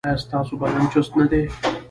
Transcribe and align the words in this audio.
ایا 0.07 0.21
ستاسو 0.25 0.53
بدن 0.61 0.83
چست 0.93 1.11
نه 1.17 1.25
دی؟ 1.31 1.41